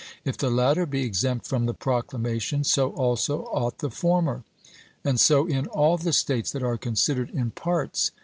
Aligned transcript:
If 0.25 0.35
the 0.35 0.49
latter 0.49 0.87
be 0.87 1.03
exempt 1.03 1.45
from 1.45 1.67
the 1.67 1.75
proclamation, 1.75 2.63
so 2.63 2.89
also 2.93 3.43
ought 3.51 3.77
the 3.77 3.91
former. 3.91 4.43
And 5.03 5.19
so 5.19 5.45
in 5.45 5.67
all 5.67 5.97
the 5.97 6.11
States 6.11 6.49
that 6.53 6.63
are 6.63 6.75
considered 6.75 7.29
in 7.29 7.51
parts. 7.51 8.09